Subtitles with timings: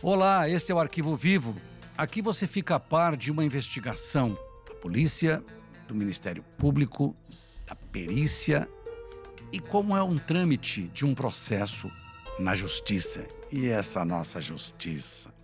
[0.00, 1.56] Olá, este é o Arquivo Vivo.
[1.96, 5.42] Aqui você fica a par de uma investigação da polícia,
[5.88, 7.16] do Ministério Público,
[7.66, 8.68] da perícia
[9.50, 11.90] e como é um trâmite de um processo
[12.38, 13.26] na justiça.
[13.50, 15.34] E essa nossa justiça.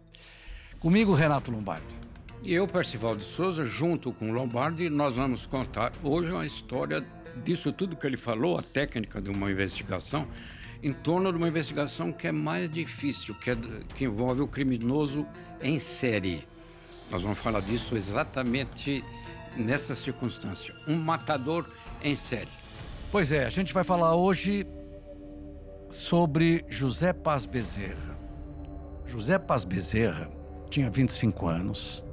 [0.78, 1.96] Comigo, Renato Lombardi.
[2.40, 7.04] E eu, Percival de Souza, junto com Lombardi, nós vamos contar hoje uma história
[7.42, 10.28] disso tudo que ele falou, a técnica de uma investigação,
[10.84, 13.56] em torno de uma investigação que é mais difícil, que, é,
[13.94, 15.26] que envolve o criminoso
[15.62, 16.46] em série.
[17.10, 19.02] Nós vamos falar disso exatamente
[19.56, 20.74] nessa circunstância.
[20.86, 21.66] Um matador
[22.02, 22.50] em série.
[23.10, 24.66] Pois é, a gente vai falar hoje
[25.88, 28.18] sobre José Paz Bezerra.
[29.06, 30.30] José Paz Bezerra
[30.68, 32.04] tinha 25 anos,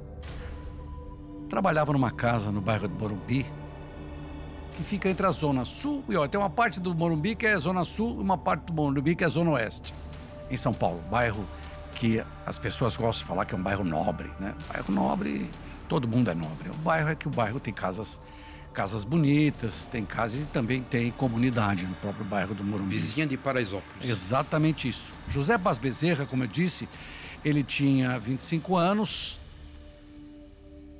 [1.50, 3.44] trabalhava numa casa no bairro de Morumbi,
[4.76, 7.56] que fica entre a Zona Sul e ó, tem uma parte do Morumbi que é
[7.58, 9.94] Zona Sul e uma parte do Morumbi que é Zona Oeste,
[10.50, 11.02] em São Paulo.
[11.10, 11.46] Bairro
[11.94, 14.54] que as pessoas gostam de falar que é um bairro nobre, né?
[14.72, 15.48] Bairro nobre,
[15.88, 16.70] todo mundo é nobre.
[16.70, 18.20] O bairro é que o bairro tem casas
[18.72, 22.96] casas bonitas, tem casas e também tem comunidade no próprio bairro do Morumbi.
[22.96, 24.08] Vizinha de Paraisópolis.
[24.08, 25.12] Exatamente isso.
[25.28, 26.88] José Paz Bezerra, como eu disse,
[27.44, 29.38] ele tinha 25 anos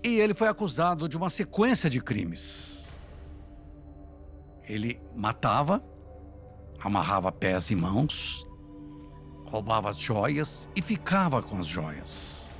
[0.04, 2.81] e ele foi acusado de uma sequência de crimes.
[4.72, 5.84] Ele matava,
[6.80, 8.46] amarrava pés e mãos,
[9.44, 12.50] roubava as joias e ficava com as joias.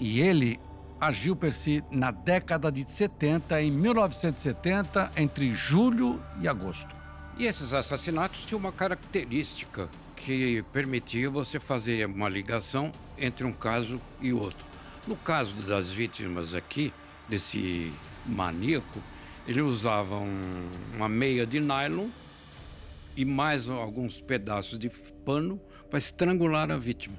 [0.00, 0.58] E ele
[1.00, 6.92] agiu per si na década de 70, em 1970, entre julho e agosto.
[7.38, 14.00] E esses assassinatos tinham uma característica que permitia você fazer uma ligação entre um caso
[14.20, 14.66] e outro.
[15.06, 16.92] No caso das vítimas aqui,
[17.28, 17.92] desse
[18.26, 19.00] maníaco,
[19.46, 22.08] ele usava um, uma meia de nylon
[23.16, 24.88] e mais alguns pedaços de
[25.24, 27.16] pano para estrangular a vítima.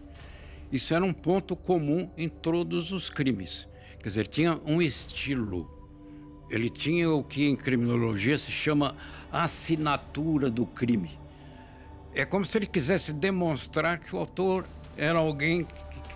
[0.71, 3.67] Isso era um ponto comum em todos os crimes.
[3.99, 5.69] Quer dizer, tinha um estilo.
[6.49, 8.95] Ele tinha o que em criminologia se chama
[9.31, 11.11] assinatura do crime.
[12.13, 14.65] É como se ele quisesse demonstrar que o autor
[14.97, 15.67] era alguém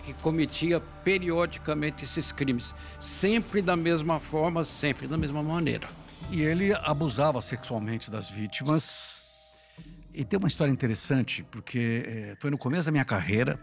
[0.04, 5.86] que cometia periodicamente esses crimes, sempre da mesma forma, sempre da mesma maneira.
[6.30, 9.24] E ele abusava sexualmente das vítimas.
[10.12, 13.58] E tem uma história interessante, porque é, foi no começo da minha carreira.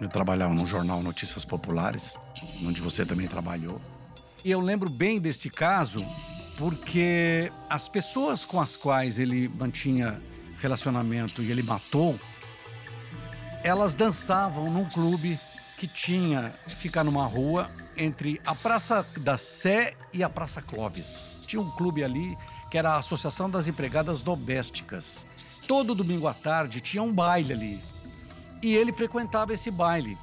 [0.00, 2.18] Eu trabalhava num jornal Notícias Populares,
[2.64, 3.80] onde você também trabalhou.
[4.44, 6.04] E eu lembro bem deste caso,
[6.58, 10.20] porque as pessoas com as quais ele mantinha
[10.58, 12.18] relacionamento e ele matou,
[13.62, 15.38] elas dançavam num clube
[15.78, 21.38] que tinha, ficar numa rua entre a Praça da Sé e a Praça Clóvis.
[21.46, 22.36] Tinha um clube ali
[22.70, 25.26] que era a Associação das Empregadas Domésticas.
[25.68, 27.84] Todo domingo à tarde tinha um baile ali.
[28.62, 30.16] E ele frequentava esse baile.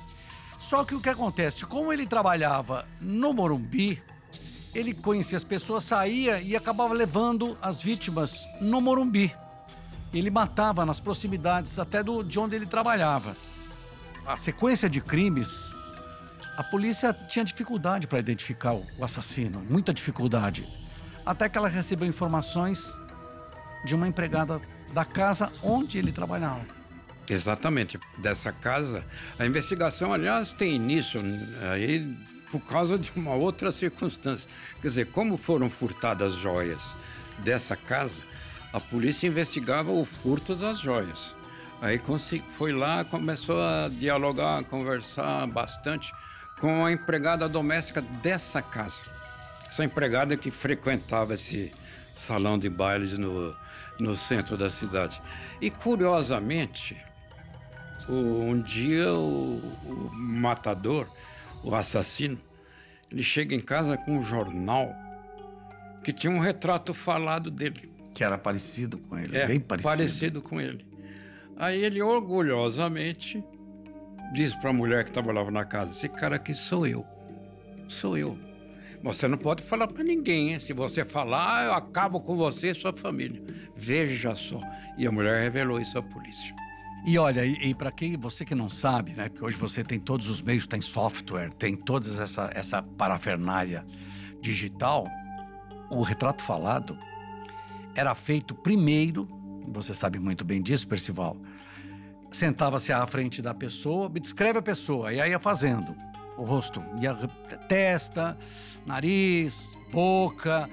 [0.60, 4.02] Só que o que acontece, como ele trabalhava no Morumbi,
[4.74, 9.36] ele conhecia as pessoas, saía e acabava levando as vítimas no Morumbi.
[10.14, 13.36] Ele matava nas proximidades até do, de onde ele trabalhava.
[14.26, 15.74] A sequência de crimes,
[16.60, 20.68] a polícia tinha dificuldade para identificar o, assassino, muita dificuldade.
[21.26, 23.00] Até que ela recebeu informações
[23.86, 24.60] de uma empregada
[24.92, 26.60] da casa onde ele trabalhava.
[27.30, 29.06] Exatamente, dessa casa.
[29.40, 31.22] A investigação, aliás, tem início
[31.72, 32.14] aí
[32.52, 34.52] por causa de uma outra circunstância.
[34.82, 36.82] Quer dizer, como foram furtadas joias
[37.38, 38.20] dessa casa,
[38.74, 41.34] a polícia investigava o furto das joias.
[41.82, 42.02] Aí
[42.50, 46.12] foi lá, começou a dialogar, a conversar bastante
[46.60, 48.98] com a empregada doméstica dessa casa.
[49.68, 51.74] Essa empregada que frequentava esse
[52.16, 53.56] salão de bailes no,
[54.00, 55.22] no centro da cidade.
[55.62, 56.98] E curiosamente,
[58.08, 61.08] um dia o, o matador,
[61.64, 62.40] o assassino,
[63.12, 64.94] ele chega em casa com um jornal
[66.04, 67.92] que tinha um retrato falado dele.
[68.14, 69.90] Que era parecido com ele, é, bem parecido.
[69.90, 70.86] Parecido com ele.
[71.56, 73.44] Aí ele orgulhosamente
[74.34, 77.06] disse para a mulher que trabalhava na casa: Esse cara aqui sou eu.
[77.88, 78.38] Sou eu.
[79.02, 80.60] Você não pode falar para ninguém, hein?
[80.60, 83.42] Se você falar, eu acabo com você e sua família.
[83.76, 84.60] Veja só.
[84.98, 86.54] E a mulher revelou isso à polícia.
[87.06, 89.30] E olha, e, e para quem você que não sabe, né?
[89.30, 93.86] Porque hoje você tem todos os meios, tem software, tem toda essa, essa parafernália
[94.42, 95.08] digital.
[95.90, 96.98] O retrato falado
[97.96, 99.28] era feito primeiro,
[99.70, 101.38] você sabe muito bem disso, Percival.
[102.32, 105.96] Sentava-se à frente da pessoa, descreve a pessoa, e aí ia fazendo
[106.38, 107.16] o rosto, ia
[107.68, 108.38] testa,
[108.86, 110.70] nariz, boca,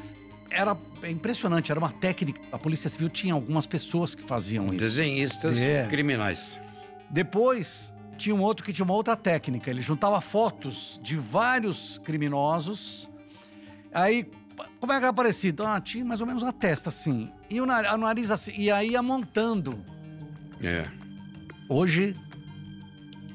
[0.50, 0.76] era
[1.08, 2.40] impressionante, era uma técnica.
[2.52, 4.78] A Polícia Civil tinha algumas pessoas que faziam isso.
[4.78, 5.86] Desenhistas é.
[5.88, 6.58] criminais.
[7.10, 9.70] Depois tinha um outro que tinha uma outra técnica.
[9.70, 13.10] Ele juntava fotos de vários criminosos.
[13.92, 14.28] Aí,
[14.80, 15.64] como é que era parecido?
[15.64, 17.30] Ah, tinha mais ou menos a testa assim.
[17.50, 18.52] E o nariz, nariz assim.
[18.56, 19.84] E aí ia montando.
[20.62, 20.86] É.
[21.68, 22.14] Hoje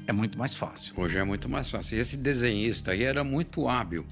[0.07, 0.93] é muito mais fácil.
[0.95, 1.99] Hoje é muito mais fácil.
[1.99, 4.05] Esse desenhista aí era muito hábil.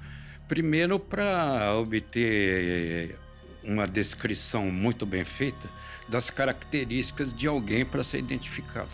[0.46, 3.18] Primeiro, para obter
[3.64, 5.70] uma descrição muito bem feita
[6.06, 8.90] das características de alguém para ser identificado.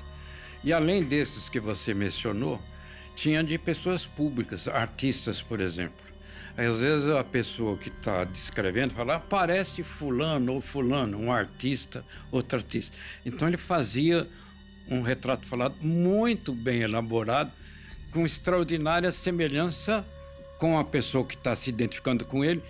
[0.62, 2.62] E além desses que você mencionou,
[3.17, 6.06] tinha de pessoas públicas, artistas, por exemplo.
[6.56, 12.58] Às vezes a pessoa que está descrevendo fala, parece fulano ou fulano, um artista, outro
[12.58, 12.96] artista.
[13.25, 14.29] Então ele fazia
[14.90, 17.50] um retrato falado muito bem elaborado,
[18.10, 20.04] com extraordinária semelhança
[20.58, 22.62] com a pessoa que está se identificando com ele,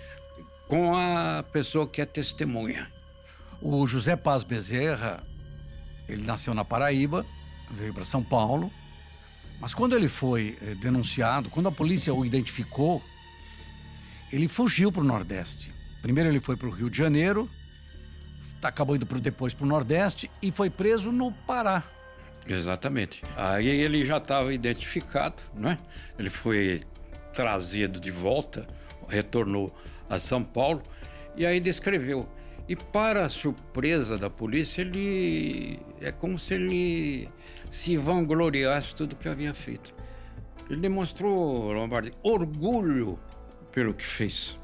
[0.66, 2.90] com a pessoa que é testemunha.
[3.60, 5.22] O José Paz Bezerra,
[6.08, 7.24] ele nasceu na Paraíba,
[7.70, 8.70] veio para São Paulo,
[9.60, 13.02] mas quando ele foi eh, denunciado, quando a polícia o identificou,
[14.32, 15.72] ele fugiu para o Nordeste.
[16.02, 17.48] Primeiro ele foi para o Rio de Janeiro,
[18.62, 21.82] acabou indo pro, depois para o Nordeste e foi preso no Pará.
[22.48, 23.22] Exatamente.
[23.36, 25.78] Aí ele já estava identificado, né?
[26.18, 26.82] Ele foi
[27.34, 28.66] trazido de volta,
[29.08, 29.74] retornou
[30.08, 30.82] a São Paulo
[31.36, 32.28] e aí descreveu.
[32.68, 37.28] E para surpresa da polícia, ele é como se ele
[37.70, 39.94] se vangloriasse tudo que havia feito.
[40.68, 43.18] Ele demonstrou, Lombardi, orgulho
[43.70, 44.58] pelo que fez.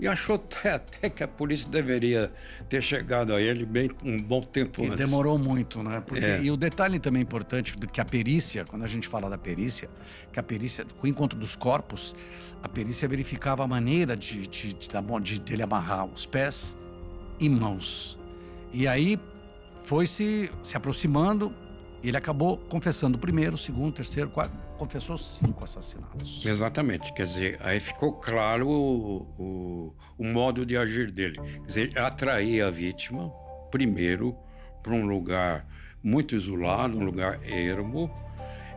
[0.00, 2.32] E achou até, até, que a polícia deveria
[2.68, 4.98] ter chegado a ele bem um bom tempo e antes.
[4.98, 6.02] Demorou muito, né?
[6.06, 6.42] Porque, é.
[6.42, 9.90] E o detalhe também importante que a perícia, quando a gente fala da perícia,
[10.32, 12.14] que a perícia, com o encontro dos corpos,
[12.62, 14.88] a perícia verificava a maneira de, de, de,
[15.22, 16.76] de, de ele amarrar os pés
[17.38, 18.18] e mãos.
[18.72, 19.18] E aí
[19.84, 21.52] foi se, se aproximando
[22.02, 26.42] e ele acabou confessando o primeiro, o segundo, o terceiro, quarto, confessou cinco assassinatos.
[26.42, 31.38] Exatamente, quer dizer, aí ficou claro o, o, o modo de agir dele.
[31.38, 33.30] Quer dizer, atrair a vítima,
[33.70, 34.34] primeiro,
[34.82, 35.66] para um lugar
[36.02, 38.10] muito isolado, um lugar ermo,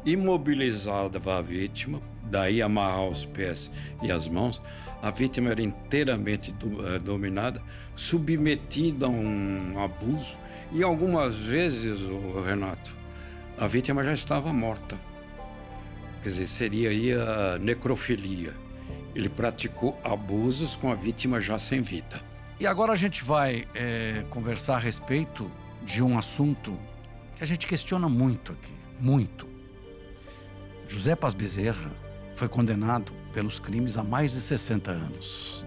[0.05, 3.71] imobilizava a vítima, daí amarrar os pés
[4.01, 4.61] e as mãos.
[5.01, 7.61] A vítima era inteiramente do, uh, dominada,
[7.95, 10.37] submetida a um abuso,
[10.69, 12.93] e algumas vezes, o Renato,
[13.57, 15.12] a vítima já estava morta.
[16.23, 18.53] Quer dizer, seria aí a necrofilia.
[19.13, 22.21] Ele praticou abusos com a vítima já sem vida.
[22.61, 25.51] E agora a gente vai é, conversar a respeito
[25.83, 26.79] de um assunto
[27.35, 29.45] que a gente questiona muito aqui, muito.
[30.87, 31.91] José Paz Bezerra
[32.35, 35.65] foi condenado pelos crimes há mais de 60 anos.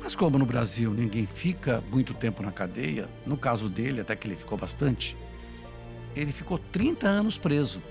[0.00, 4.28] Mas como no Brasil ninguém fica muito tempo na cadeia, no caso dele até que
[4.28, 5.16] ele ficou bastante,
[6.14, 7.82] ele ficou 30 anos preso.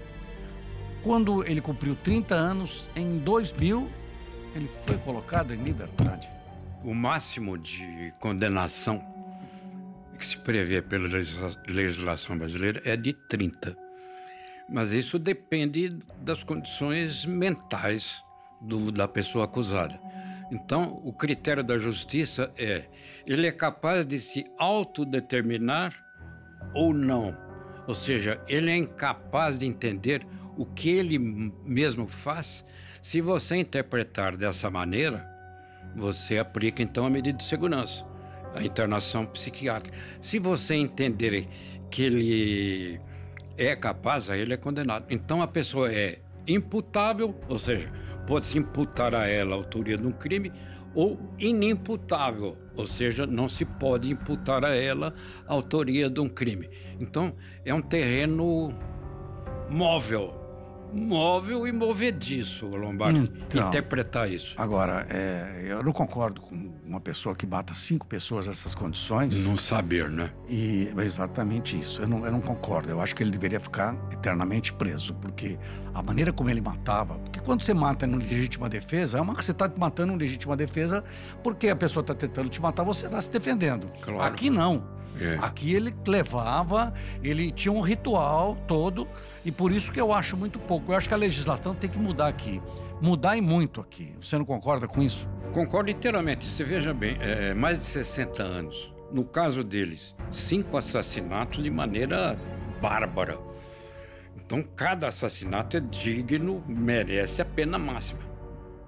[1.03, 3.89] Quando ele cumpriu 30 anos, em 2000,
[4.55, 6.29] ele foi colocado em liberdade.
[6.83, 9.03] O máximo de condenação
[10.17, 11.07] que se prevê pela
[11.67, 13.75] legislação brasileira é de 30.
[14.69, 18.23] Mas isso depende das condições mentais
[18.61, 20.00] do, da pessoa acusada.
[20.51, 22.85] Então, o critério da justiça é:
[23.27, 25.93] ele é capaz de se autodeterminar
[26.74, 27.43] ou não
[27.88, 30.25] ou seja, ele é incapaz de entender
[30.57, 32.63] o que ele mesmo faz.
[33.01, 35.27] Se você interpretar dessa maneira,
[35.95, 38.05] você aplica então a medida de segurança,
[38.55, 39.98] a internação psiquiátrica.
[40.22, 41.48] Se você entender
[41.89, 43.01] que ele
[43.57, 45.05] é capaz, aí ele é condenado.
[45.10, 47.91] Então a pessoa é imputável, ou seja,
[48.27, 50.51] pode-se imputar a ela a autoria de um crime,
[50.95, 55.13] ou inimputável, ou seja, não se pode imputar a ela
[55.48, 56.69] a autoria de um crime.
[57.00, 58.74] Então, é um terreno
[59.69, 60.42] móvel
[60.93, 64.53] móvel e movediço, Lombardi, então, interpretar isso.
[64.57, 69.45] Agora, é, eu não concordo com uma pessoa que bata cinco pessoas nessas condições.
[69.45, 70.31] Não saber, né?
[70.47, 72.01] E é exatamente isso.
[72.01, 72.89] Eu não, eu não concordo.
[72.89, 75.57] Eu acho que ele deveria ficar eternamente preso, porque
[75.93, 77.15] a maneira como ele matava.
[77.15, 80.55] Porque quando você mata em legítima defesa, é uma que você está matando em legítima
[80.55, 81.03] defesa
[81.41, 83.88] porque a pessoa está tentando te matar, você está se defendendo.
[84.01, 84.21] Claro.
[84.21, 84.83] Aqui não.
[85.20, 85.38] É.
[85.41, 86.93] Aqui ele levava,
[87.24, 89.08] ele tinha um ritual todo,
[89.46, 90.91] e por isso que eu acho muito pouco.
[90.91, 92.62] Eu acho que a legislação tem que mudar aqui.
[93.01, 94.13] Mudar e muito aqui.
[94.22, 95.27] Você não concorda com isso?
[95.51, 96.46] Concordo inteiramente.
[96.46, 98.93] Você veja bem, é, mais de 60 anos.
[99.12, 102.38] No caso deles, cinco assassinatos de maneira
[102.82, 103.38] bárbara.
[104.36, 108.20] Então, cada assassinato é digno, merece a pena máxima.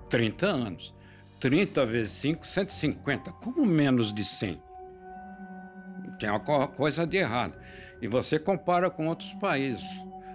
[0.09, 0.95] 30 anos.
[1.39, 3.31] 30 vezes 5, 150.
[3.33, 4.61] Como menos de 100?
[6.19, 7.57] Tem alguma coisa de errado.
[8.01, 9.85] E você compara com outros países.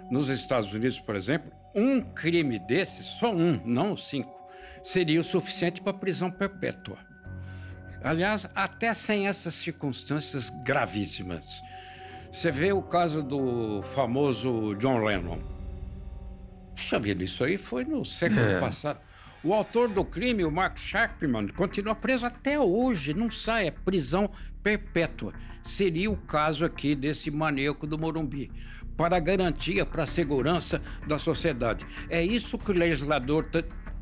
[0.09, 4.35] Nos Estados Unidos, por exemplo, um crime desse, só um, não cinco,
[4.83, 6.97] seria o suficiente para prisão perpétua.
[8.03, 11.61] Aliás, até sem essas circunstâncias gravíssimas.
[12.31, 15.39] Você vê o caso do famoso John Lennon.
[16.75, 18.59] Puxa vida, isso aí foi no século é.
[18.59, 18.99] passado.
[19.43, 24.29] O autor do crime, o Mark Sharpman, continua preso até hoje, não sai, é prisão
[24.61, 25.33] perpétua.
[25.63, 28.51] Seria o caso aqui desse maníaco do Morumbi,
[28.95, 31.87] para garantia, para a segurança da sociedade.
[32.07, 33.47] É isso que o legislador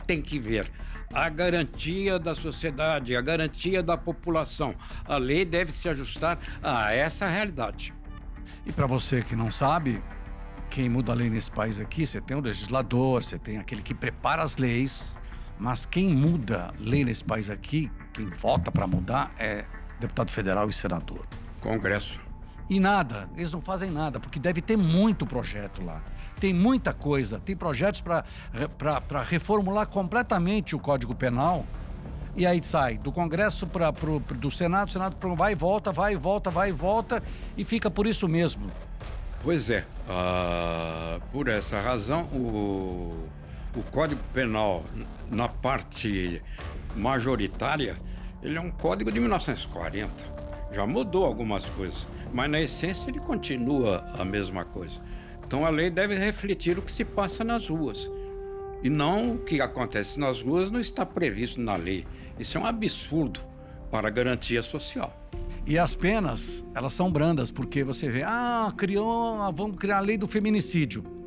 [0.06, 0.70] tem que ver.
[1.14, 4.76] A garantia da sociedade, a garantia da população.
[5.06, 7.94] A lei deve se ajustar a essa realidade.
[8.66, 10.04] E para você que não sabe,
[10.70, 13.94] quem muda a lei nesse país aqui, você tem o legislador, você tem aquele que
[13.94, 15.18] prepara as leis,
[15.60, 19.66] mas quem muda lei nesse país aqui, quem vota para mudar, é
[20.00, 21.26] deputado federal e senador.
[21.60, 22.20] Congresso.
[22.70, 26.02] E nada, eles não fazem nada, porque deve ter muito projeto lá.
[26.40, 31.66] Tem muita coisa, tem projetos para reformular completamente o Código Penal.
[32.36, 36.16] E aí sai do Congresso para do Senado, o Senado vai e volta, vai e
[36.16, 37.24] volta, vai e volta,
[37.58, 38.72] e fica por isso mesmo.
[39.42, 43.28] Pois é, uh, por essa razão, o,
[43.76, 44.84] o Código Penal,
[45.30, 46.42] na parte
[46.96, 47.98] majoritária,
[48.42, 50.12] ele é um código de 1940.
[50.72, 55.00] Já mudou algumas coisas, mas na essência ele continua a mesma coisa.
[55.46, 58.10] Então a lei deve refletir o que se passa nas ruas.
[58.82, 62.06] E não o que acontece nas ruas não está previsto na lei.
[62.40, 63.40] Isso é um absurdo
[63.92, 65.16] para a garantia social.
[65.66, 70.18] E as penas, elas são brandas, porque você vê, ah, criou, vamos criar a lei
[70.18, 71.19] do feminicídio.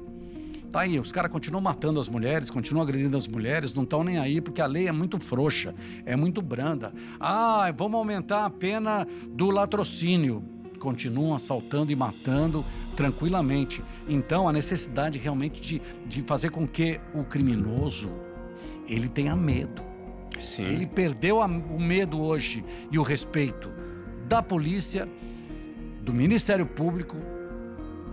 [0.72, 4.16] Tá aí, os caras continuam matando as mulheres, continuam agredindo as mulheres, não estão nem
[4.16, 5.74] aí, porque a lei é muito frouxa,
[6.06, 6.94] é muito branda.
[7.20, 10.42] Ah, vamos aumentar a pena do latrocínio.
[10.80, 12.64] Continuam assaltando e matando
[12.96, 13.84] tranquilamente.
[14.08, 18.10] Então, a necessidade realmente de, de fazer com que o criminoso
[18.88, 19.82] ele tenha medo.
[20.40, 20.62] Sim.
[20.62, 23.70] Ele perdeu a, o medo hoje e o respeito
[24.26, 25.06] da polícia,
[26.00, 27.16] do Ministério Público,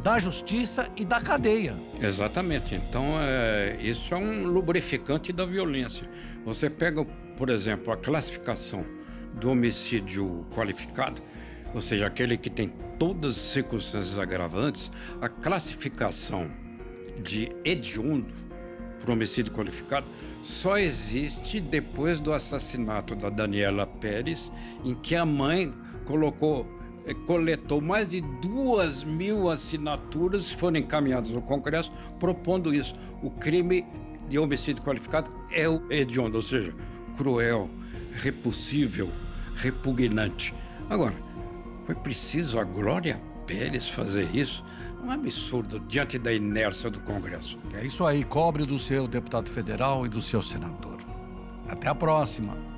[0.01, 1.75] da justiça e da cadeia.
[2.01, 2.75] Exatamente.
[2.75, 6.09] Então, é, isso é um lubrificante da violência.
[6.45, 7.03] Você pega,
[7.37, 8.85] por exemplo, a classificação
[9.33, 11.21] do homicídio qualificado,
[11.73, 14.91] ou seja, aquele que tem todas as circunstâncias agravantes,
[15.21, 16.49] a classificação
[17.21, 18.33] de hediondo
[18.99, 20.05] para homicídio qualificado
[20.41, 24.51] só existe depois do assassinato da Daniela Pérez,
[24.83, 25.73] em que a mãe
[26.05, 26.78] colocou
[27.13, 32.93] coletou mais de duas mil assinaturas que foram encaminhadas ao Congresso propondo isso.
[33.21, 33.85] O crime
[34.27, 36.73] de homicídio qualificado é o hediondo, ou seja,
[37.17, 37.69] cruel,
[38.13, 39.09] repulsível,
[39.55, 40.53] repugnante.
[40.89, 41.15] Agora,
[41.85, 44.63] foi preciso a Glória Pérez fazer isso?
[45.03, 47.57] Um absurdo diante da inércia do Congresso.
[47.73, 50.99] É isso aí, cobre do seu deputado federal e do seu senador.
[51.67, 52.68] Até a próxima.